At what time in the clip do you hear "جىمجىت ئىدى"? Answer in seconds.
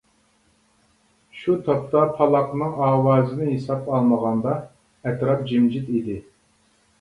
5.53-6.19